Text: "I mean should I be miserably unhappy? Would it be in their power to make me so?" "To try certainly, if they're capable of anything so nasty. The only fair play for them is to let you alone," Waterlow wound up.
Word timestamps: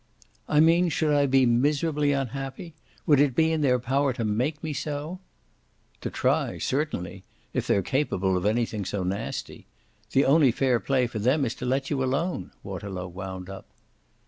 "I 0.49 0.59
mean 0.61 0.89
should 0.89 1.13
I 1.13 1.27
be 1.27 1.45
miserably 1.45 2.11
unhappy? 2.11 2.73
Would 3.05 3.19
it 3.19 3.35
be 3.35 3.51
in 3.51 3.61
their 3.61 3.77
power 3.77 4.13
to 4.13 4.25
make 4.25 4.63
me 4.63 4.73
so?" 4.73 5.19
"To 6.01 6.09
try 6.09 6.57
certainly, 6.57 7.23
if 7.53 7.67
they're 7.67 7.83
capable 7.83 8.35
of 8.35 8.47
anything 8.47 8.83
so 8.83 9.03
nasty. 9.03 9.67
The 10.13 10.25
only 10.25 10.51
fair 10.51 10.79
play 10.79 11.05
for 11.05 11.19
them 11.19 11.45
is 11.45 11.53
to 11.53 11.67
let 11.67 11.91
you 11.91 12.03
alone," 12.03 12.51
Waterlow 12.63 13.09
wound 13.09 13.47
up. 13.47 13.67